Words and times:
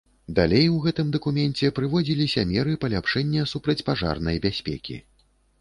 Далей 0.37 0.63
у 0.75 0.79
гэтым 0.85 1.11
дакуменце 1.15 1.69
прыводзіліся 1.79 2.45
меры 2.53 2.73
паляпшэння 2.87 3.47
супрацьпажарнай 3.53 4.45
бяспекі. 4.49 4.99